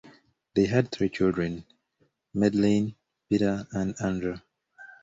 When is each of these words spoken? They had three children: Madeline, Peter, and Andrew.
They 0.55 0.65
had 0.65 0.91
three 0.91 1.09
children: 1.09 1.63
Madeline, 2.33 2.95
Peter, 3.29 3.67
and 3.71 3.93
Andrew. 4.03 4.39